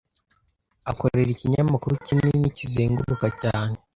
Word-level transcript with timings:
Akorera 0.91 1.29
ikinyamakuru 1.33 1.93
kinini 2.05 2.55
kizenguruka 2.57 3.27
cyane. 3.41 3.75